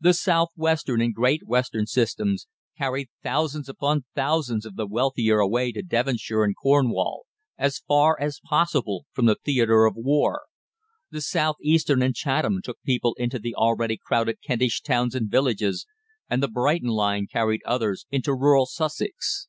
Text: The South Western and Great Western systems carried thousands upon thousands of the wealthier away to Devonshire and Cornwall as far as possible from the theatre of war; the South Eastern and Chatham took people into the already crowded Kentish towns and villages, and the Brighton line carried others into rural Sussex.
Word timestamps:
The 0.00 0.14
South 0.14 0.48
Western 0.56 1.00
and 1.00 1.14
Great 1.14 1.46
Western 1.46 1.86
systems 1.86 2.48
carried 2.76 3.08
thousands 3.22 3.68
upon 3.68 4.04
thousands 4.12 4.66
of 4.66 4.74
the 4.74 4.84
wealthier 4.84 5.38
away 5.38 5.70
to 5.70 5.80
Devonshire 5.80 6.42
and 6.42 6.56
Cornwall 6.56 7.26
as 7.56 7.78
far 7.78 8.18
as 8.20 8.40
possible 8.42 9.06
from 9.12 9.26
the 9.26 9.36
theatre 9.36 9.84
of 9.84 9.94
war; 9.94 10.46
the 11.12 11.20
South 11.20 11.54
Eastern 11.62 12.02
and 12.02 12.16
Chatham 12.16 12.62
took 12.64 12.82
people 12.82 13.14
into 13.16 13.38
the 13.38 13.54
already 13.54 13.96
crowded 13.96 14.38
Kentish 14.42 14.80
towns 14.82 15.14
and 15.14 15.30
villages, 15.30 15.86
and 16.28 16.42
the 16.42 16.48
Brighton 16.48 16.88
line 16.90 17.28
carried 17.30 17.60
others 17.64 18.06
into 18.10 18.34
rural 18.34 18.66
Sussex. 18.66 19.46